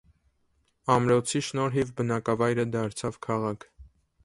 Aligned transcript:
Ամրոցի 0.93 1.41
շնորհիվ 1.49 1.93
բնակավայրը 2.01 2.67
դարձավ 2.79 3.23
քաղաք։ 3.29 3.71